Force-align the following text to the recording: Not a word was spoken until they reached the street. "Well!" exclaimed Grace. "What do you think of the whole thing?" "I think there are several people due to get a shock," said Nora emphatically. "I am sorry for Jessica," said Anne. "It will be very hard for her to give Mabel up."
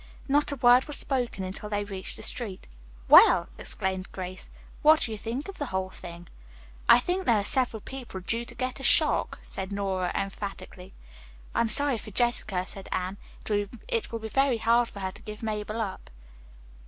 Not 0.27 0.51
a 0.51 0.55
word 0.55 0.85
was 0.85 0.97
spoken 0.97 1.43
until 1.43 1.69
they 1.69 1.83
reached 1.83 2.17
the 2.17 2.23
street. 2.23 2.65
"Well!" 3.07 3.49
exclaimed 3.59 4.11
Grace. 4.11 4.49
"What 4.81 5.01
do 5.01 5.11
you 5.11 5.17
think 5.19 5.47
of 5.47 5.59
the 5.59 5.67
whole 5.67 5.91
thing?" 5.91 6.27
"I 6.89 6.97
think 6.97 7.25
there 7.25 7.37
are 7.37 7.43
several 7.43 7.81
people 7.81 8.19
due 8.19 8.43
to 8.45 8.55
get 8.55 8.79
a 8.79 8.83
shock," 8.83 9.37
said 9.43 9.71
Nora 9.71 10.11
emphatically. 10.15 10.95
"I 11.53 11.61
am 11.61 11.69
sorry 11.69 11.99
for 11.99 12.09
Jessica," 12.09 12.65
said 12.65 12.89
Anne. 12.91 13.17
"It 13.47 14.11
will 14.11 14.17
be 14.17 14.27
very 14.27 14.57
hard 14.57 14.89
for 14.89 15.01
her 15.01 15.11
to 15.11 15.21
give 15.21 15.43
Mabel 15.43 15.79
up." 15.79 16.09